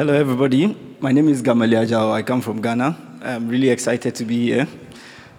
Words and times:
hello, 0.00 0.14
everybody. 0.14 0.74
My 0.98 1.12
name 1.12 1.28
is 1.28 1.42
Gameli 1.42 1.76
Adzaho. 1.76 2.10
I 2.10 2.22
come 2.22 2.40
from 2.40 2.62
Ghana. 2.62 2.96
I'm 3.20 3.46
really 3.48 3.68
excited 3.68 4.14
to 4.14 4.24
be 4.24 4.46
here. 4.46 4.66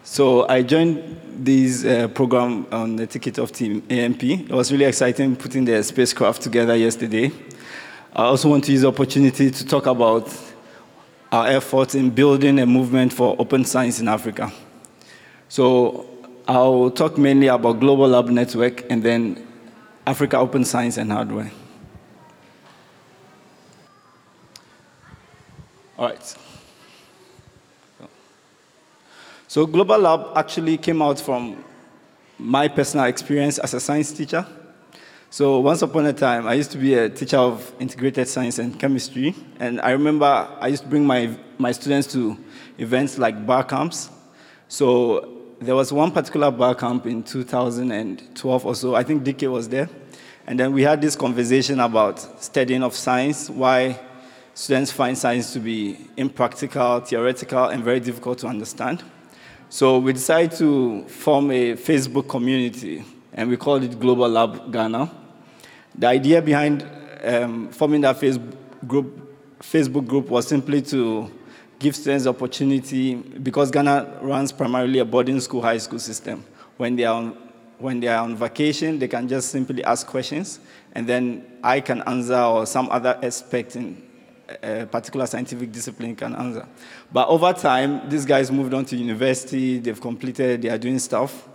So 0.04 0.48
I 0.48 0.62
joined 0.62 1.20
this 1.44 1.84
uh, 1.84 2.08
program 2.10 2.68
on 2.72 2.96
the 2.96 3.08
ticket 3.08 3.40
of 3.40 3.52
Team 3.52 3.82
AMP. 3.90 4.24
It 4.24 4.52
was 4.52 4.72
really 4.72 4.86
exciting 4.86 5.36
putting 5.36 5.66
the 5.66 5.82
spacecraft 5.82 6.44
together 6.44 6.76
yesterday. 6.76 7.32
I 8.16 8.26
also 8.26 8.50
want 8.50 8.66
to 8.66 8.72
use 8.72 8.82
the 8.82 8.90
opportunity 8.90 9.50
to 9.50 9.66
talk 9.66 9.88
about 9.88 10.32
our 11.32 11.48
efforts 11.48 11.96
in 11.96 12.12
building 12.12 12.60
a 12.60 12.68
movement 12.68 13.14
for 13.14 13.36
open 13.40 13.66
science 13.66 14.00
in 14.00 14.08
Africa. 14.08 14.54
So 15.50 16.06
I'll 16.48 16.92
talk 16.92 17.18
mainly 17.18 17.48
about 17.48 17.80
Global 17.80 18.10
Lab 18.10 18.30
Network 18.30 18.86
and 18.92 19.02
then 19.02 19.44
Africa 20.06 20.38
Open 20.38 20.64
Science 20.66 20.98
and 20.98 21.12
Hardware. 21.12 21.52
All 26.02 26.08
right. 26.08 26.36
So 29.48 29.68
Global 29.68 30.00
Lab 30.00 30.36
actually 30.36 30.80
came 30.80 31.00
out 31.00 31.20
from 31.20 31.64
my 32.40 32.68
personal 32.68 33.06
experience 33.06 33.60
as 33.60 33.76
a 33.76 33.80
science 33.80 34.12
teacher. 34.12 34.44
So 35.30 35.60
once 35.60 35.84
upon 35.84 36.08
a 36.08 36.14
time, 36.14 36.48
I 36.48 36.56
used 36.56 36.72
to 36.72 36.80
be 36.80 36.96
a 36.96 37.08
teacher 37.08 37.38
of 37.38 37.72
integrated 37.80 38.28
science 38.28 38.58
and 38.58 38.80
chemistry, 38.80 39.36
and 39.60 39.80
I 39.82 39.92
remember 39.92 40.26
I 40.26 40.70
used 40.70 40.82
to 40.82 40.90
bring 40.90 41.06
my, 41.06 41.38
my 41.60 41.72
students 41.72 42.12
to 42.14 42.36
events 42.80 43.20
like 43.20 43.46
bar 43.46 43.64
camps. 43.64 44.10
So 44.70 45.54
there 45.60 45.76
was 45.76 45.94
one 45.94 46.10
particular 46.10 46.50
bar 46.50 46.74
camp 46.74 47.06
in 47.06 47.22
2012 47.22 48.66
or 48.66 48.74
so. 48.74 48.96
I 48.96 49.04
think 49.04 49.24
DK 49.24 49.52
was 49.52 49.70
there. 49.70 49.88
And 50.48 50.60
then 50.60 50.74
we 50.74 50.82
had 50.82 51.00
this 51.00 51.16
conversation 51.16 51.80
about 51.80 52.42
studying 52.44 52.82
of 52.82 52.96
science, 52.96 53.52
why 53.52 54.00
students 54.54 54.92
find 54.92 55.18
science 55.18 55.54
to 55.54 55.60
be 55.60 55.98
impractical, 56.18 57.00
theoretical, 57.00 57.66
and 57.66 57.84
very 57.84 58.00
difficult 58.00 58.40
to 58.40 58.48
understand. 58.48 59.04
So 59.70 60.00
we 60.00 60.14
decided 60.14 60.52
to 60.58 61.04
form 61.08 61.52
a 61.52 61.74
Facebook 61.74 62.28
community, 62.28 63.04
and 63.34 63.50
we 63.50 63.58
called 63.58 63.84
it 63.84 64.00
Global 64.00 64.28
Lab 64.28 64.72
Ghana. 64.72 65.10
The 65.98 66.08
idea 66.08 66.42
behind 66.42 66.86
um, 67.24 67.70
forming 67.70 68.02
that 68.02 68.18
Facebook 68.18 68.56
group, 68.88 69.60
Facebook 69.62 70.08
group 70.08 70.30
was 70.30 70.48
simply 70.48 70.82
to 70.84 71.32
give 71.80 71.96
students 71.96 72.28
opportunity, 72.28 73.16
because 73.16 73.72
Ghana 73.72 74.20
runs 74.22 74.52
primarily 74.52 75.00
a 75.00 75.06
boarding 75.06 75.40
school, 75.40 75.62
high 75.62 75.78
school 75.78 76.00
system. 76.00 76.44
When 76.78 76.96
they 76.96 77.06
are 77.06 77.16
on, 77.16 77.38
when 77.80 78.00
they 78.00 78.08
are 78.08 78.24
on 78.24 78.36
vacation, 78.36 79.00
they 79.00 79.08
can 79.08 79.28
just 79.28 79.50
simply 79.50 79.84
ask 79.84 80.06
questions, 80.06 80.60
and 80.94 81.08
then 81.08 81.46
I 81.64 81.80
can 81.80 82.02
answer, 82.02 82.38
or 82.40 82.66
some 82.66 82.90
other 82.92 83.18
expert 83.22 83.76
in 83.76 84.11
a 84.64 84.86
particular 84.86 85.26
scientific 85.26 85.72
discipline 85.72 86.16
can 86.16 86.36
answer. 86.36 86.68
But 87.12 87.28
over 87.28 87.54
time, 87.54 88.10
these 88.10 88.26
guys 88.26 88.52
moved 88.52 88.74
on 88.74 88.86
to 88.86 88.96
university, 88.96 89.80
they've 89.80 90.00
completed, 90.00 90.62
they 90.62 90.70
are 90.70 90.78
doing 90.78 91.00
stuff. 91.00 91.48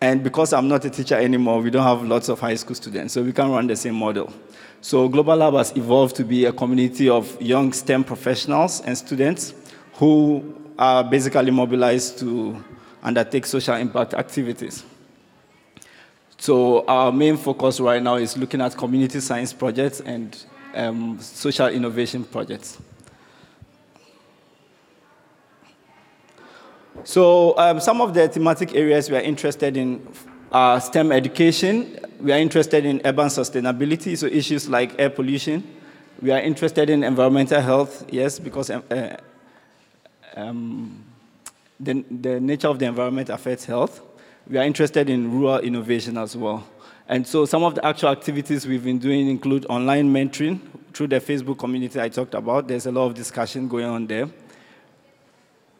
And 0.00 0.24
because 0.24 0.52
I'm 0.52 0.66
not 0.66 0.84
a 0.84 0.90
teacher 0.90 1.16
anymore, 1.16 1.60
we 1.60 1.70
don't 1.70 1.82
have 1.82 2.02
lots 2.02 2.28
of 2.28 2.40
high 2.40 2.54
school 2.54 2.74
students, 2.74 3.12
so 3.12 3.22
we 3.22 3.32
can't 3.32 3.50
run 3.50 3.66
the 3.66 3.76
same 3.76 3.94
model. 3.94 4.32
So 4.80 5.08
Global 5.08 5.36
Lab 5.36 5.54
has 5.54 5.76
evolved 5.76 6.16
to 6.16 6.24
be 6.24 6.46
a 6.46 6.52
community 6.52 7.10
of 7.10 7.40
young 7.40 7.72
STEM 7.72 8.04
professionals 8.04 8.80
and 8.80 8.96
students 8.96 9.52
who 9.94 10.54
are 10.78 11.04
basically 11.04 11.50
mobilized 11.50 12.18
to 12.20 12.64
undertake 13.02 13.44
social 13.44 13.74
impact 13.74 14.14
activities. 14.14 14.84
So 16.38 16.86
our 16.86 17.12
main 17.12 17.36
focus 17.36 17.78
right 17.80 18.02
now 18.02 18.14
is 18.14 18.38
looking 18.38 18.62
at 18.62 18.74
community 18.74 19.20
science 19.20 19.52
projects 19.52 20.00
and 20.00 20.34
um, 20.74 21.18
social 21.20 21.68
innovation 21.68 22.24
projects. 22.24 22.78
So 27.04 27.56
um, 27.58 27.80
some 27.80 28.00
of 28.00 28.12
the 28.14 28.28
thematic 28.28 28.74
areas 28.74 29.10
we 29.10 29.16
are 29.16 29.22
interested 29.22 29.76
in 29.76 30.06
are 30.52 30.80
STEM 30.80 31.12
education. 31.12 31.98
We 32.20 32.32
are 32.32 32.38
interested 32.38 32.84
in 32.84 33.00
urban 33.04 33.28
sustainability, 33.28 34.16
so 34.16 34.26
issues 34.26 34.68
like 34.68 34.98
air 34.98 35.10
pollution. 35.10 35.62
We 36.20 36.30
are 36.32 36.40
interested 36.40 36.90
in 36.90 37.02
environmental 37.04 37.60
health, 37.60 38.04
yes, 38.10 38.38
because 38.38 38.68
um, 38.68 38.82
uh, 38.90 39.16
um, 40.36 41.04
the, 41.78 42.04
the 42.10 42.40
nature 42.40 42.68
of 42.68 42.78
the 42.78 42.86
environment 42.86 43.30
affects 43.30 43.64
health. 43.64 44.02
We 44.46 44.58
are 44.58 44.64
interested 44.64 45.08
in 45.08 45.32
rural 45.32 45.58
innovation 45.60 46.18
as 46.18 46.36
well. 46.36 46.66
And 47.10 47.26
so 47.26 47.44
some 47.44 47.64
of 47.64 47.74
the 47.74 47.84
actual 47.84 48.10
activities 48.10 48.68
we've 48.68 48.84
been 48.84 49.00
doing 49.00 49.28
include 49.28 49.66
online 49.68 50.14
mentoring 50.14 50.60
through 50.94 51.08
the 51.08 51.16
Facebook 51.16 51.58
community 51.58 52.00
I 52.00 52.08
talked 52.08 52.34
about. 52.34 52.68
There's 52.68 52.86
a 52.86 52.92
lot 52.92 53.06
of 53.06 53.14
discussion 53.14 53.66
going 53.66 53.86
on 53.86 54.06
there. 54.06 54.28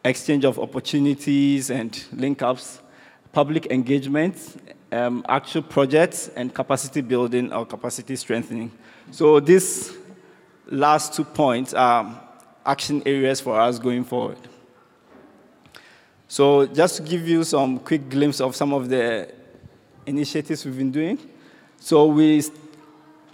Exchange 0.03 0.43
of 0.43 0.59
opportunities 0.59 1.69
and 1.69 2.03
link 2.11 2.41
ups, 2.41 2.81
public 3.31 3.67
engagement, 3.67 4.61
um, 4.91 5.25
actual 5.29 5.61
projects, 5.61 6.27
and 6.35 6.53
capacity 6.53 6.99
building 6.99 7.53
or 7.53 7.65
capacity 7.65 8.17
strengthening. 8.17 8.69
So 9.11 9.39
these 9.39 9.95
last 10.67 11.13
two 11.13 11.23
points 11.23 11.73
are 11.73 12.27
action 12.65 13.03
areas 13.05 13.39
for 13.39 13.57
us 13.57 13.79
going 13.79 14.03
forward. 14.03 14.37
So 16.27 16.65
just 16.65 16.97
to 16.97 17.03
give 17.03 17.25
you 17.25 17.45
some 17.45 17.79
quick 17.79 18.09
glimpse 18.09 18.41
of 18.41 18.53
some 18.53 18.73
of 18.73 18.89
the 18.89 19.31
initiatives 20.05 20.65
we've 20.65 20.77
been 20.77 20.91
doing. 20.91 21.17
So 21.79 22.05
we 22.05 22.43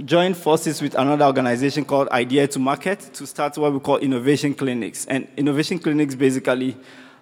joined 0.04 0.38
forces 0.38 0.82
with 0.82 0.96
another 0.96 1.26
organization 1.26 1.84
called 1.84 2.10
Idea 2.10 2.48
to 2.48 2.60
Market 2.60 3.00
to 3.14 3.26
start 3.26 3.58
what 3.58 3.74
we 3.74 3.80
call 3.80 3.98
innovation 3.98 4.54
clinics. 4.54 5.06
And 5.06 5.28
innovation 5.38 5.80
clinics 5.80 6.16
basically 6.16 6.78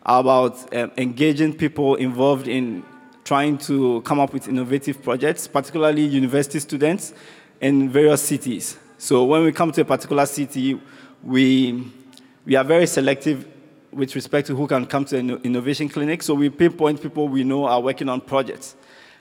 are 0.06 0.20
about 0.20 0.74
um, 0.76 0.92
engaging 0.98 1.54
people 1.54 1.96
involved 1.96 2.48
in 2.48 2.84
trying 3.24 3.58
to 3.58 4.02
come 4.02 4.20
up 4.20 4.34
with 4.34 4.48
innovative 4.48 5.02
projects, 5.02 5.48
particularly 5.48 6.04
university 6.04 6.60
students 6.60 7.14
in 7.60 7.90
various 7.90 8.22
cities. 8.22 8.78
So 8.98 9.24
when 9.24 9.44
we 9.44 9.52
come 9.52 9.72
to 9.72 9.82
a 9.82 9.86
particular 9.86 10.26
city, 10.26 10.80
we, 11.24 11.92
we 12.46 12.56
are 12.56 12.64
very 12.64 12.86
selective 12.86 13.48
with 13.92 14.14
respect 14.14 14.48
to 14.48 14.56
who 14.56 14.68
can 14.68 14.86
come 14.86 15.06
to 15.06 15.18
an 15.18 15.30
innovation 15.44 15.90
clinic. 15.90 16.22
So 16.22 16.34
we 16.34 16.50
pinpoint 16.50 17.02
people 17.02 17.28
we 17.28 17.44
know 17.44 17.66
are 17.66 17.80
working 17.80 18.10
on 18.10 18.22
projects. 18.22 18.76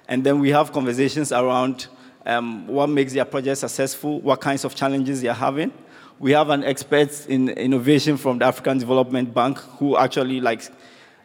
And 0.08 0.24
then 0.24 0.38
we 0.40 0.50
have 0.50 0.72
conversations 0.72 1.32
around 1.32 1.86
um, 2.26 2.66
what 2.66 2.88
makes 2.88 3.12
their 3.12 3.24
project 3.24 3.58
successful, 3.58 4.20
what 4.20 4.40
kinds 4.40 4.64
of 4.64 4.74
challenges 4.74 5.22
they're 5.22 5.32
having. 5.32 5.72
We 6.18 6.32
have 6.32 6.50
an 6.50 6.64
expert 6.64 7.26
in 7.26 7.48
innovation 7.50 8.16
from 8.16 8.38
the 8.38 8.44
African 8.44 8.78
Development 8.78 9.32
Bank 9.32 9.58
who 9.78 9.96
actually 9.96 10.40
like 10.40 10.62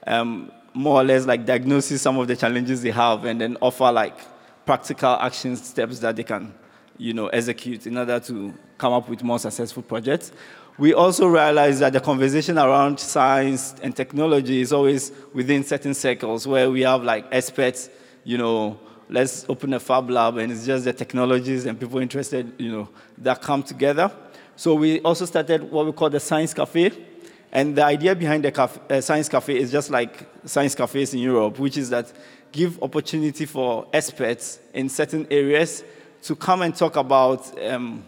um, 0.07 0.51
more 0.73 1.01
or 1.01 1.03
less 1.03 1.25
like 1.25 1.45
diagnoses 1.45 2.01
some 2.01 2.17
of 2.17 2.27
the 2.27 2.35
challenges 2.35 2.81
they 2.81 2.91
have 2.91 3.25
and 3.25 3.39
then 3.39 3.57
offer 3.61 3.91
like 3.91 4.17
practical 4.65 5.13
action 5.13 5.55
steps 5.55 5.99
that 5.99 6.15
they 6.15 6.23
can, 6.23 6.53
you 6.97 7.13
know, 7.13 7.27
execute 7.27 7.85
in 7.87 7.97
order 7.97 8.19
to 8.19 8.53
come 8.77 8.93
up 8.93 9.09
with 9.09 9.23
more 9.23 9.39
successful 9.39 9.83
projects. 9.83 10.31
We 10.77 10.93
also 10.93 11.27
realize 11.27 11.79
that 11.79 11.93
the 11.93 11.99
conversation 11.99 12.57
around 12.57 12.99
science 12.99 13.75
and 13.83 13.95
technology 13.95 14.61
is 14.61 14.71
always 14.71 15.11
within 15.33 15.63
certain 15.63 15.93
circles 15.93 16.47
where 16.47 16.71
we 16.71 16.81
have 16.81 17.03
like 17.03 17.25
experts 17.31 17.89
you 18.23 18.37
know, 18.37 18.79
let's 19.09 19.45
open 19.49 19.73
a 19.73 19.79
fab 19.79 20.09
lab 20.09 20.37
and 20.37 20.51
it's 20.51 20.65
just 20.65 20.85
the 20.85 20.93
technologies 20.93 21.65
and 21.65 21.79
people 21.79 21.99
interested, 21.99 22.53
you 22.57 22.71
know, 22.71 22.89
that 23.17 23.41
come 23.41 23.63
together. 23.63 24.11
So 24.55 24.75
we 24.75 24.99
also 25.01 25.25
started 25.25 25.71
what 25.71 25.85
we 25.85 25.91
call 25.91 26.09
the 26.09 26.19
Science 26.19 26.53
Cafe. 26.53 26.91
And 27.51 27.75
the 27.75 27.83
idea 27.83 28.13
behind 28.15 28.43
the 28.43 28.51
cafe, 28.51 28.79
uh, 28.89 29.01
Science 29.01 29.27
Cafe 29.27 29.57
is 29.57 29.71
just 29.71 29.89
like 29.89 30.27
science 30.45 30.75
cafes 30.75 31.13
in 31.15 31.19
Europe, 31.19 31.57
which 31.57 31.77
is 31.77 31.89
that 31.89 32.13
give 32.51 32.81
opportunity 32.83 33.45
for 33.45 33.87
experts 33.91 34.59
in 34.73 34.87
certain 34.87 35.25
areas 35.31 35.83
to 36.23 36.35
come 36.35 36.61
and 36.61 36.75
talk 36.75 36.95
about 36.95 37.59
um, 37.63 38.03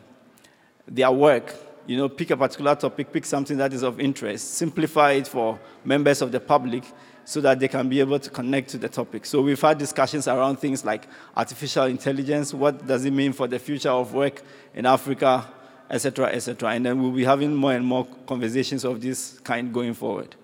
their 0.87 1.11
work. 1.11 1.55
You 1.87 1.97
know, 1.97 2.09
pick 2.09 2.29
a 2.29 2.37
particular 2.37 2.75
topic, 2.75 3.11
pick 3.11 3.25
something 3.25 3.57
that 3.57 3.73
is 3.73 3.81
of 3.81 3.99
interest, 3.99 4.53
simplify 4.53 5.13
it 5.13 5.27
for 5.27 5.59
members 5.83 6.21
of 6.21 6.31
the 6.31 6.39
public, 6.39 6.83
so 7.25 7.41
that 7.41 7.59
they 7.59 7.67
can 7.67 7.87
be 7.87 7.99
able 7.99 8.19
to 8.19 8.29
connect 8.29 8.69
to 8.69 8.77
the 8.77 8.89
topic. 8.89 9.25
So 9.25 9.41
we've 9.41 9.61
had 9.61 9.77
discussions 9.77 10.27
around 10.27 10.57
things 10.57 10.83
like 10.83 11.07
artificial 11.35 11.85
intelligence, 11.85 12.53
what 12.53 12.85
does 12.85 13.05
it 13.05 13.11
mean 13.11 13.33
for 13.33 13.47
the 13.47 13.59
future 13.59 13.89
of 13.89 14.13
work 14.13 14.41
in 14.73 14.85
Africa, 14.85 15.45
etc., 15.89 16.27
etc. 16.27 16.71
And 16.71 16.85
then 16.85 17.01
we'll 17.01 17.11
be 17.11 17.25
having 17.25 17.53
more 17.53 17.73
and 17.73 17.85
more 17.85 18.07
conversations 18.25 18.83
of 18.85 19.01
this 19.01 19.39
kind 19.39 19.73
going 19.73 19.93
forward. 19.93 20.35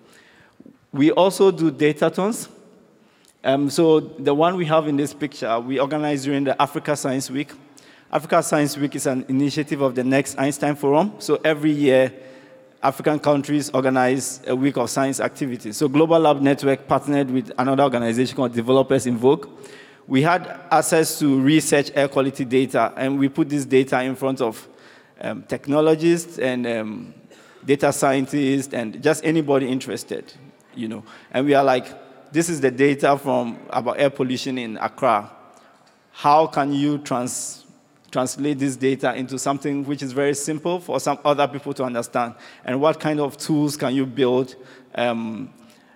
We 0.92 1.10
also 1.10 1.50
do 1.50 1.70
datathons. 1.70 2.48
Um, 3.44 3.70
so 3.70 4.00
the 4.00 4.34
one 4.34 4.56
we 4.56 4.66
have 4.66 4.88
in 4.88 4.96
this 4.96 5.14
picture, 5.14 5.58
we 5.60 5.78
organized 5.78 6.24
during 6.24 6.44
the 6.44 6.60
Africa 6.60 6.96
Science 6.96 7.30
Week. 7.30 7.50
Africa 8.12 8.42
Science 8.42 8.76
Week 8.76 8.94
is 8.96 9.06
an 9.06 9.24
initiative 9.28 9.80
of 9.80 9.94
the 9.94 10.04
next 10.04 10.38
Einstein 10.38 10.74
Forum. 10.74 11.12
So 11.18 11.40
every 11.44 11.70
year, 11.70 12.12
African 12.82 13.18
countries 13.18 13.70
organize 13.70 14.40
a 14.46 14.54
week 14.54 14.76
of 14.76 14.88
science 14.88 15.18
activities. 15.20 15.76
So 15.76 15.88
Global 15.88 16.20
Lab 16.20 16.40
Network 16.40 16.86
partnered 16.86 17.30
with 17.30 17.50
another 17.58 17.82
organization 17.82 18.36
called 18.36 18.54
Developers 18.54 19.06
in 19.06 19.16
Vogue. 19.16 19.48
We 20.06 20.22
had 20.22 20.46
access 20.70 21.18
to 21.18 21.40
research 21.40 21.90
air 21.94 22.08
quality 22.08 22.44
data, 22.44 22.92
and 22.96 23.18
we 23.18 23.28
put 23.28 23.48
this 23.48 23.64
data 23.64 24.00
in 24.02 24.14
front 24.14 24.40
of 24.40 24.68
um, 25.20 25.42
technologists 25.42 26.38
and 26.38 26.66
um, 26.66 27.14
data 27.64 27.92
scientists 27.92 28.72
and 28.72 29.02
just 29.02 29.24
anybody 29.24 29.68
interested, 29.68 30.32
you 30.74 30.88
know. 30.88 31.04
And 31.32 31.46
we 31.46 31.54
are 31.54 31.64
like, 31.64 32.32
this 32.32 32.48
is 32.48 32.60
the 32.60 32.70
data 32.70 33.18
from 33.18 33.58
about 33.70 33.98
air 33.98 34.10
pollution 34.10 34.56
in 34.56 34.76
Accra. 34.78 35.30
How 36.12 36.46
can 36.46 36.72
you 36.72 36.98
trans, 36.98 37.64
translate 38.10 38.58
this 38.58 38.76
data 38.76 39.14
into 39.14 39.38
something 39.38 39.84
which 39.84 40.02
is 40.02 40.12
very 40.12 40.34
simple 40.34 40.80
for 40.80 40.98
some 41.00 41.18
other 41.24 41.46
people 41.46 41.74
to 41.74 41.84
understand? 41.84 42.34
And 42.64 42.80
what 42.80 43.00
kind 43.00 43.20
of 43.20 43.36
tools 43.36 43.76
can 43.76 43.94
you 43.94 44.06
build 44.06 44.56
um, 44.94 45.52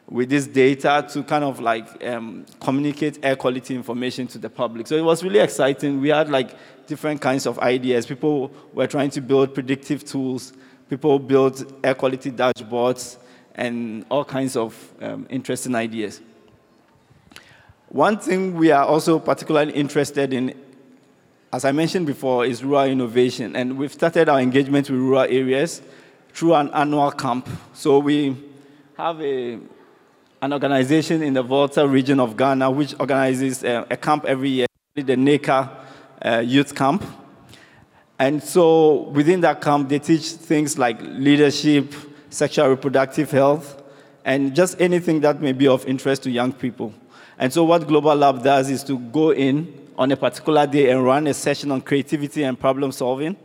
with 0.09 0.29
this 0.29 0.47
data 0.47 1.06
to 1.12 1.23
kind 1.23 1.44
of 1.44 1.61
like 1.61 2.05
um, 2.05 2.44
communicate 2.61 3.19
air 3.23 3.37
quality 3.37 3.75
information 3.75 4.26
to 4.29 4.38
the 4.38 4.50
public? 4.50 4.87
So 4.87 4.97
it 4.97 5.05
was 5.05 5.23
really 5.23 5.41
exciting. 5.41 6.00
We 6.00 6.11
had 6.11 6.29
like 6.29 6.56
different 6.87 7.20
kinds 7.20 7.47
of 7.47 7.59
ideas. 7.61 8.06
People 8.06 8.53
were 8.73 8.87
trying 8.87 9.11
to 9.11 9.20
build 9.20 9.55
predictive 9.55 10.05
tools. 10.05 10.53
People 10.91 11.19
built 11.19 11.73
air 11.82 11.94
quality 11.94 12.31
dashboards 12.31 13.17
and 13.55 14.05
all 14.11 14.25
kinds 14.25 14.56
of 14.56 14.93
um, 15.00 15.26
interesting 15.31 15.75
ideas. 15.75 16.20
One 17.88 18.19
thing 18.19 18.55
we 18.55 18.70
are 18.70 18.87
also 18.87 19.19
particularly 19.19 19.73
interested 19.75 20.32
in, 20.32 20.55
as 21.52 21.66
I 21.66 21.72
mentioned 21.72 22.06
before, 22.06 22.46
is 22.46 22.64
rural 22.64 22.87
innovation. 22.87 23.54
And 23.54 23.76
we've 23.76 23.93
started 23.93 24.28
our 24.28 24.40
engagement 24.40 24.88
with 24.88 24.99
rural 24.99 25.22
areas 25.22 25.82
through 26.32 26.54
an 26.54 26.70
annual 26.72 27.10
camp. 27.10 27.46
So 27.75 27.99
we 27.99 28.37
have 28.96 29.20
a, 29.20 29.58
an 30.40 30.52
organization 30.52 31.22
in 31.22 31.34
the 31.34 31.43
Volta 31.43 31.87
region 31.87 32.20
of 32.20 32.38
Ghana 32.38 32.70
which 32.70 32.94
organizes 32.99 33.64
a, 33.64 33.87
a 33.90 33.96
camp 33.99 34.25
every 34.25 34.49
year, 34.49 34.66
the 34.94 35.02
NECA 35.02 35.70
uh, 36.25 36.38
Youth 36.38 36.75
Camp. 36.75 37.04
And 38.19 38.43
so 38.43 39.08
within 39.10 39.43
that 39.43 39.60
camp, 39.60 39.90
they 39.90 39.99
teach 39.99 40.32
things 40.32 40.78
like 40.78 41.02
leadership, 41.02 41.93
sexual 42.31 42.69
reproductive 42.69 43.31
health, 43.31 43.82
and 44.25 44.54
just 44.54 44.81
anything 44.81 45.20
that 45.20 45.43
may 45.43 45.52
be 45.52 45.69
of 45.69 45.87
interest 45.87 46.22
to 46.22 46.31
young 46.31 46.52
people. 46.52 46.94
And 47.38 47.52
so, 47.52 47.64
what 47.64 47.87
Global 47.87 48.14
Lab 48.14 48.43
does 48.43 48.70
is 48.70 48.84
to 48.84 48.99
go 48.99 49.31
in 49.31 49.73
on 49.96 50.11
a 50.12 50.17
particular 50.17 50.67
day 50.67 50.90
and 50.90 51.05
run 51.05 51.26
a 51.26 51.34
session 51.34 51.70
on 51.70 51.81
creativity 51.81 52.43
and 52.43 52.58
problem 52.58 52.93
solving. 52.93 53.37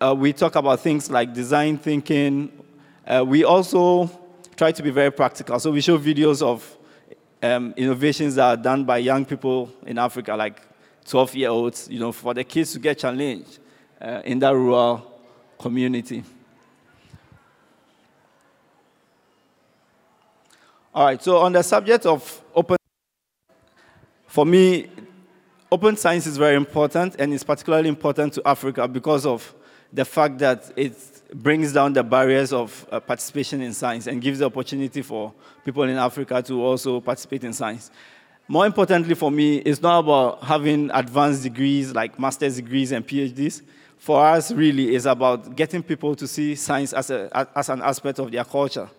Uh, 0.00 0.14
we 0.16 0.32
talk 0.32 0.54
about 0.54 0.80
things 0.80 1.10
like 1.10 1.34
design 1.34 1.76
thinking. 1.76 2.52
Uh, 3.06 3.24
we 3.26 3.44
also 3.44 4.10
try 4.56 4.70
to 4.70 4.82
be 4.82 4.90
very 4.90 5.10
practical. 5.10 5.58
So, 5.58 5.70
we 5.72 5.80
show 5.80 5.98
videos 5.98 6.42
of 6.42 6.76
um, 7.42 7.74
innovations 7.76 8.36
that 8.36 8.44
are 8.44 8.62
done 8.62 8.84
by 8.84 8.98
young 8.98 9.24
people 9.24 9.72
in 9.86 9.98
Africa, 9.98 10.34
like 10.34 10.60
12 11.06 11.34
year 11.34 11.50
olds, 11.50 11.88
you 11.90 11.98
know, 11.98 12.12
for 12.12 12.34
the 12.34 12.44
kids 12.44 12.72
to 12.72 12.78
get 12.78 12.98
challenged 12.98 13.58
uh, 14.00 14.22
in 14.24 14.38
that 14.38 14.54
rural 14.54 15.20
community. 15.58 16.22
All 20.98 21.04
right, 21.04 21.22
so 21.22 21.36
on 21.36 21.52
the 21.52 21.62
subject 21.62 22.06
of 22.06 22.42
open, 22.56 22.76
for 24.26 24.44
me, 24.44 24.90
open 25.70 25.96
science 25.96 26.26
is 26.26 26.36
very 26.36 26.56
important, 26.56 27.14
and 27.20 27.32
it's 27.32 27.44
particularly 27.44 27.88
important 27.88 28.32
to 28.32 28.42
Africa 28.44 28.88
because 28.88 29.24
of 29.24 29.54
the 29.92 30.04
fact 30.04 30.38
that 30.38 30.72
it 30.74 30.96
brings 31.34 31.72
down 31.72 31.92
the 31.92 32.02
barriers 32.02 32.52
of 32.52 32.84
uh, 32.90 32.98
participation 32.98 33.62
in 33.62 33.72
science 33.74 34.08
and 34.08 34.20
gives 34.20 34.40
the 34.40 34.46
opportunity 34.46 35.00
for 35.00 35.32
people 35.64 35.84
in 35.84 35.96
Africa 35.96 36.42
to 36.42 36.60
also 36.64 37.00
participate 37.00 37.44
in 37.44 37.52
science. 37.52 37.92
More 38.48 38.66
importantly 38.66 39.14
for 39.14 39.30
me, 39.30 39.58
it's 39.58 39.80
not 39.80 40.00
about 40.00 40.42
having 40.42 40.90
advanced 40.92 41.44
degrees 41.44 41.94
like 41.94 42.18
master's 42.18 42.56
degrees 42.56 42.90
and 42.90 43.06
PhDs. 43.06 43.62
For 43.98 44.26
us, 44.26 44.50
really, 44.50 44.96
it's 44.96 45.04
about 45.04 45.54
getting 45.54 45.84
people 45.84 46.16
to 46.16 46.26
see 46.26 46.56
science 46.56 46.92
as, 46.92 47.10
a, 47.10 47.48
as 47.54 47.68
an 47.68 47.82
aspect 47.82 48.18
of 48.18 48.32
their 48.32 48.42
culture. 48.42 48.90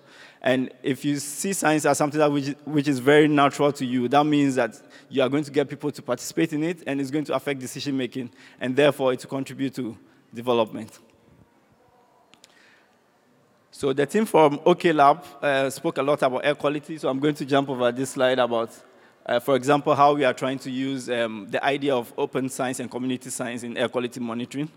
And 0.41 0.71
if 0.83 1.03
you 1.03 1.17
see 1.17 1.51
science 1.51 1.85
as 1.85 1.97
something 1.97 2.19
that 2.19 2.31
which, 2.31 2.55
which 2.63 2.87
is 2.87 2.99
very 2.99 3.27
natural 3.27 3.73
to 3.73 3.85
you, 3.85 4.07
that 4.07 4.25
means 4.25 4.55
that 4.55 4.81
you 5.09 5.21
are 5.21 5.27
going 5.27 5.43
to 5.43 5.51
get 5.51 5.67
people 5.67 5.91
to 5.91 6.01
participate 6.01 6.53
in 6.53 6.63
it, 6.63 6.83
and 6.87 7.01
it's 7.01 7.11
going 7.11 7.25
to 7.25 7.33
affect 7.33 7.59
decision 7.59 7.97
making, 7.97 8.31
and 8.61 8.75
therefore 8.75 9.11
it 9.11 9.23
will 9.23 9.29
contribute 9.29 9.73
to 9.75 9.97
development. 10.33 10.97
So 13.71 13.93
the 13.93 14.05
team 14.05 14.25
from 14.25 14.59
OK 14.65 14.93
Lab 14.93 15.23
uh, 15.41 15.69
spoke 15.69 15.97
a 15.97 16.03
lot 16.03 16.21
about 16.21 16.45
air 16.45 16.55
quality, 16.55 16.97
so 16.97 17.09
I'm 17.09 17.19
going 17.19 17.35
to 17.35 17.45
jump 17.45 17.69
over 17.69 17.91
this 17.91 18.11
slide 18.11 18.39
about, 18.39 18.71
uh, 19.25 19.39
for 19.39 19.55
example, 19.55 19.95
how 19.95 20.13
we 20.15 20.23
are 20.23 20.33
trying 20.33 20.59
to 20.59 20.71
use 20.71 21.09
um, 21.09 21.47
the 21.49 21.63
idea 21.63 21.95
of 21.95 22.13
open 22.17 22.49
science 22.49 22.79
and 22.79 22.89
community 22.89 23.29
science 23.29 23.63
in 23.63 23.77
air 23.77 23.89
quality 23.89 24.19
monitoring. 24.19 24.69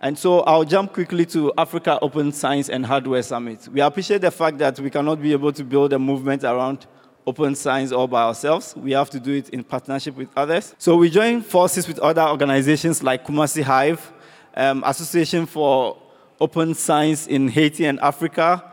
And 0.00 0.16
so 0.16 0.40
I'll 0.40 0.64
jump 0.64 0.92
quickly 0.92 1.26
to 1.26 1.52
Africa 1.58 1.98
Open 2.00 2.30
Science 2.30 2.68
and 2.68 2.86
Hardware 2.86 3.22
Summit. 3.22 3.66
We 3.72 3.80
appreciate 3.80 4.20
the 4.20 4.30
fact 4.30 4.58
that 4.58 4.78
we 4.78 4.90
cannot 4.90 5.20
be 5.20 5.32
able 5.32 5.52
to 5.52 5.64
build 5.64 5.92
a 5.92 5.98
movement 5.98 6.44
around 6.44 6.86
open 7.26 7.54
science 7.54 7.90
all 7.90 8.06
by 8.06 8.22
ourselves. 8.22 8.76
We 8.76 8.92
have 8.92 9.10
to 9.10 9.20
do 9.20 9.32
it 9.32 9.48
in 9.50 9.64
partnership 9.64 10.16
with 10.16 10.28
others. 10.36 10.74
So 10.78 10.96
we 10.96 11.10
join 11.10 11.42
forces 11.42 11.88
with 11.88 11.98
other 11.98 12.22
organizations 12.22 13.02
like 13.02 13.26
Kumasi 13.26 13.62
Hive, 13.62 14.12
um, 14.54 14.84
Association 14.86 15.46
for 15.46 16.00
Open 16.40 16.74
Science 16.74 17.26
in 17.26 17.48
Haiti 17.48 17.84
and 17.84 17.98
Africa, 18.00 18.64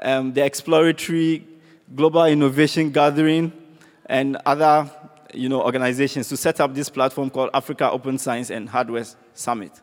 um, 0.00 0.34
the 0.34 0.44
Exploratory 0.44 1.46
Global 1.94 2.26
Innovation 2.26 2.90
Gathering, 2.90 3.52
and 4.06 4.36
other 4.44 4.90
you 5.32 5.48
know, 5.48 5.62
organizations 5.62 6.28
to 6.28 6.36
set 6.36 6.60
up 6.60 6.74
this 6.74 6.90
platform 6.90 7.30
called 7.30 7.50
Africa 7.54 7.90
Open 7.90 8.18
Science 8.18 8.50
and 8.50 8.68
Hardware 8.68 9.06
Summit. 9.32 9.80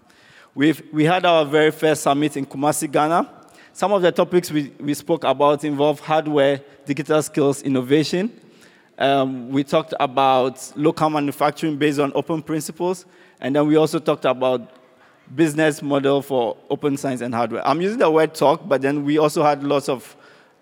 We've, 0.54 0.84
we 0.92 1.06
had 1.06 1.24
our 1.26 1.46
very 1.46 1.72
first 1.72 2.04
summit 2.04 2.36
in 2.36 2.46
Kumasi, 2.46 2.92
Ghana. 2.92 3.30
Some 3.72 3.94
of 3.94 4.02
the 4.02 4.12
topics 4.12 4.52
we, 4.52 4.74
we 4.82 4.94
spoke 4.94 5.24
about 5.24 5.64
involve 5.64 6.02
hardware, 6.02 6.60
digital 6.86 7.22
skills, 7.22 7.62
innovation. 7.62 8.38
Um, 8.98 9.50
we 9.50 9.64
talked 9.64 9.94
about 9.98 10.74
local 10.76 11.10
manufacturing 11.10 11.78
based 11.78 12.00
on 12.00 12.12
open 12.16 12.42
principles. 12.42 13.06
And 13.40 13.56
then 13.56 13.66
we 13.66 13.78
also 13.78 13.98
talked 13.98 14.26
about 14.26 14.70
business 15.34 15.82
model 15.82 16.22
for 16.22 16.58
open 16.70 16.98
science 16.98 17.22
and 17.22 17.34
hardware. 17.34 17.66
I'm 17.66 17.80
using 17.80 18.00
the 18.00 18.12
word 18.12 18.36
talk, 18.36 18.68
but 18.68 18.82
then 18.82 19.06
we 19.06 19.18
also 19.20 19.44
had 19.44 19.64
lots 19.64 19.88
of 19.88 20.18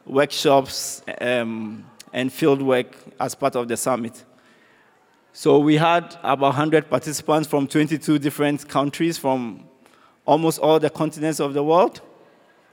workshops 0.05 1.01
um, 1.19 1.83
and 2.13 2.31
field 2.31 2.61
work 2.61 2.95
as 3.19 3.33
part 3.33 3.55
of 3.55 3.67
the 3.67 3.75
summit. 3.75 4.23
So 5.33 5.57
we 5.57 5.77
had 5.77 6.15
about 6.21 6.41
100 6.41 6.91
participants 6.91 7.47
from 7.47 7.65
22 7.65 8.19
different 8.19 8.67
countries 8.67 9.17
from 9.17 9.68
almost 10.29 10.59
all 10.59 10.79
the 10.79 10.91
continents 10.91 11.39
of 11.39 11.55
the 11.55 11.63
world. 11.63 12.01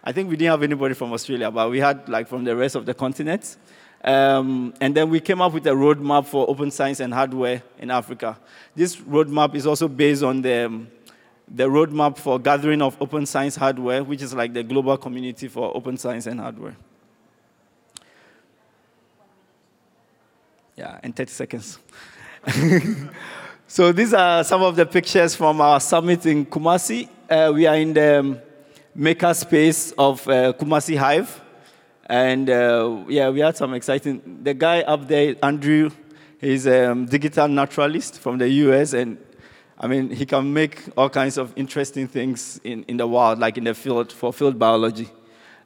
I 0.05 0.13
think 0.13 0.29
we 0.29 0.37
didn't 0.37 0.51
have 0.51 0.63
anybody 0.63 0.93
from 0.93 1.11
Australia, 1.15 1.51
but 1.51 1.71
we 1.71 1.81
had 1.81 2.07
like 2.07 2.29
from 2.29 2.45
the 2.45 2.55
rest 2.55 2.75
of 2.75 2.85
the 2.85 2.93
continents. 2.93 3.57
Um, 4.05 4.75
and 4.79 4.95
then 4.95 5.09
we 5.09 5.21
came 5.21 5.41
up 5.41 5.55
with 5.55 5.67
a 5.67 5.71
roadmap 5.71 6.27
for 6.27 6.49
open 6.51 6.71
science 6.71 7.01
and 7.01 7.15
hardware 7.15 7.63
in 7.79 7.91
Africa. 7.91 8.39
This 8.75 8.97
roadmap 8.97 9.55
is 9.55 9.67
also 9.67 9.89
based 9.89 10.23
on 10.23 10.43
the, 10.43 10.67
um, 10.67 10.89
the 11.49 11.67
roadmap 11.67 12.19
for 12.19 12.39
gathering 12.39 12.83
of 12.83 13.01
open 13.01 13.25
science 13.25 13.57
hardware, 13.57 14.05
which 14.05 14.21
is 14.21 14.35
like 14.35 14.53
the 14.53 14.63
global 14.63 14.99
community 14.99 15.49
for 15.49 15.75
open 15.75 15.97
science 15.97 16.27
and 16.27 16.39
hardware. 16.39 16.77
Yeah, 20.77 21.01
in 21.03 21.15
30 21.15 21.31
seconds. 21.31 21.79
so 23.67 23.93
these 23.93 24.13
are 24.13 24.45
some 24.45 24.63
of 24.63 24.77
the 24.77 24.85
pictures 24.85 25.35
from 25.35 25.63
our 25.63 25.81
summit 25.81 26.27
in 26.27 26.45
Kumasi 26.45 27.09
uh, 27.29 27.53
we 27.55 27.67
are 27.67 27.77
in 27.77 27.93
the 27.93 28.41
maker 28.95 29.35
space 29.35 29.93
of 29.93 30.27
uh, 30.29 30.53
Kumasi 30.53 30.97
Hive. 30.97 31.41
And 32.09 32.49
uh, 32.49 33.05
yeah, 33.09 33.31
we 33.31 33.41
had 33.41 33.57
some 33.57 33.75
exciting. 33.75 34.41
The 34.43 34.55
guy 34.55 34.83
up 34.83 35.09
there, 35.09 35.35
Andrew, 35.43 35.91
he's 36.41 36.67
a 36.67 36.93
um, 36.93 37.07
digital 37.07 37.49
naturalist 37.49 38.21
from 38.21 38.39
the 38.39 38.49
US. 38.49 38.93
And 38.93 39.19
I 39.79 39.89
mean, 39.89 40.11
he 40.11 40.25
can 40.25 40.53
make 40.53 40.85
all 40.97 41.11
kinds 41.11 41.37
of 41.37 41.53
interesting 41.57 42.07
things 42.07 42.61
in, 42.63 42.85
in 42.85 42.97
the 42.97 43.07
wild, 43.07 43.39
like 43.39 43.59
in 43.59 43.65
the 43.65 43.75
field 43.75 44.13
for 44.13 44.33
field 44.33 44.59
biology. 44.59 45.09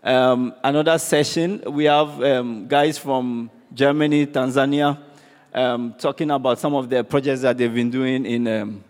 Um, 0.03 0.55
another 0.65 0.99
session, 0.99 1.63
we 1.67 1.85
have 1.85 2.23
um, 2.23 2.67
guys 2.69 2.97
from 2.97 3.51
Germany, 3.75 4.27
Tanzania, 4.27 4.99
um, 5.53 5.95
talking 5.99 6.31
about 6.31 6.59
some 6.59 6.75
of 6.75 6.89
the 6.89 7.05
projects 7.05 7.43
that 7.43 7.59
they've 7.59 7.75
been 7.75 7.91
doing 7.91 8.25
in, 8.25 8.49
um, 8.49 8.83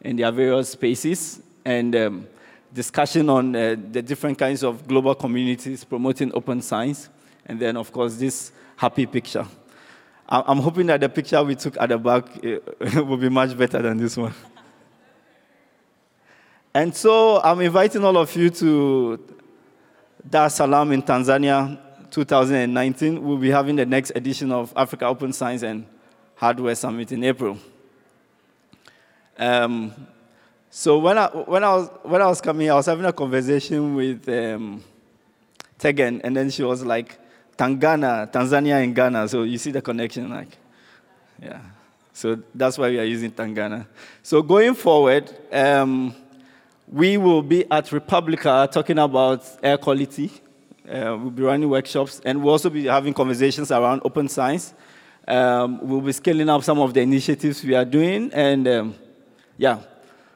in 0.00 0.16
their 0.16 0.32
various 0.32 0.70
spaces 0.70 1.42
and 1.66 1.96
um, 1.96 2.28
discussion 2.72 3.28
on 3.28 3.56
uh, 3.56 3.74
the 3.90 4.00
different 4.00 4.38
kinds 4.38 4.62
of 4.62 4.86
global 4.86 5.16
communities 5.16 5.82
promoting 5.82 6.30
open 6.32 6.62
science. 6.62 7.08
And 7.44 7.58
then, 7.58 7.76
of 7.76 7.92
course, 7.92 8.14
this 8.14 8.52
happy 8.76 9.04
picture. 9.04 9.44
I'm 10.28 10.58
hoping 10.58 10.86
that 10.86 11.00
the 11.00 11.08
picture 11.08 11.42
we 11.42 11.54
took 11.56 11.76
at 11.80 11.88
the 11.88 11.98
back 11.98 12.24
uh, 12.44 13.02
will 13.04 13.16
be 13.16 13.28
much 13.28 13.56
better 13.58 13.82
than 13.82 13.96
this 13.96 14.16
one. 14.16 14.34
And 16.72 16.94
so 16.94 17.40
I'm 17.42 17.60
inviting 17.60 18.04
all 18.04 18.16
of 18.16 18.34
you 18.36 18.50
to 18.50 19.18
Dar 20.28 20.46
es 20.46 20.54
Salaam 20.56 20.92
in 20.92 21.02
Tanzania 21.02 21.78
2019. 22.10 23.22
We'll 23.22 23.38
be 23.38 23.50
having 23.50 23.76
the 23.76 23.86
next 23.86 24.12
edition 24.14 24.52
of 24.52 24.72
Africa 24.76 25.06
Open 25.06 25.32
Science 25.32 25.62
and 25.62 25.84
Hardware 26.36 26.74
Summit 26.76 27.10
in 27.12 27.24
April. 27.24 27.58
Um, 29.38 29.92
So 30.78 30.98
when 30.98 31.16
I, 31.16 31.28
when, 31.28 31.64
I 31.64 31.74
was, 31.74 31.90
when 32.02 32.20
I 32.20 32.26
was 32.26 32.42
coming, 32.42 32.70
I 32.70 32.74
was 32.74 32.84
having 32.84 33.06
a 33.06 33.12
conversation 33.12 33.94
with 33.94 34.28
um, 34.28 34.84
and 35.82 36.36
then 36.36 36.50
she 36.50 36.62
was 36.64 36.84
like, 36.84 37.18
Tangana, 37.56 38.30
Tanzania 38.30 38.84
and 38.84 38.94
Ghana. 38.94 39.26
So 39.26 39.44
you 39.44 39.56
see 39.56 39.70
the 39.70 39.80
connection, 39.80 40.28
like, 40.28 40.58
yeah. 41.42 41.60
So 42.12 42.42
that's 42.54 42.76
why 42.76 42.90
we 42.90 42.98
are 42.98 43.04
using 43.04 43.30
Tangana. 43.30 43.86
So 44.22 44.42
going 44.42 44.74
forward, 44.74 45.34
um, 45.50 46.14
we 46.86 47.16
will 47.16 47.40
be 47.40 47.64
at 47.70 47.90
Republica 47.90 48.68
talking 48.70 48.98
about 48.98 49.48
air 49.62 49.78
quality. 49.78 50.30
Uh, 50.86 51.16
we'll 51.18 51.30
be 51.30 51.42
running 51.42 51.70
workshops, 51.70 52.20
and 52.22 52.42
we'll 52.42 52.52
also 52.52 52.68
be 52.68 52.84
having 52.84 53.14
conversations 53.14 53.72
around 53.72 54.02
open 54.04 54.28
science. 54.28 54.74
Um, 55.26 55.80
we'll 55.88 56.02
be 56.02 56.12
scaling 56.12 56.50
up 56.50 56.62
some 56.62 56.80
of 56.80 56.92
the 56.92 57.00
initiatives 57.00 57.64
we 57.64 57.74
are 57.74 57.86
doing, 57.86 58.30
and 58.34 58.68
um, 58.68 58.94
yeah, 59.56 59.78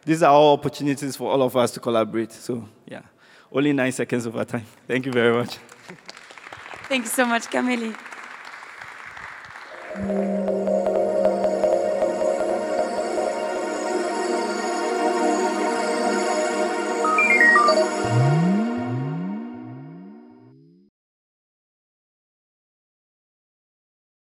these 0.04 0.22
are 0.22 0.32
all 0.32 0.54
opportunities 0.54 1.16
for 1.16 1.30
all 1.30 1.42
of 1.42 1.56
us 1.56 1.70
to 1.72 1.80
collaborate. 1.80 2.32
So, 2.32 2.68
yeah, 2.86 3.02
only 3.52 3.72
nine 3.72 3.92
seconds 3.92 4.26
of 4.26 4.36
our 4.36 4.44
time. 4.44 4.66
Thank 4.86 5.06
you 5.06 5.12
very 5.12 5.34
much. 5.34 5.58
Thanks 6.88 7.12
so 7.12 7.24
much, 7.24 7.48
Camille. 7.50 7.94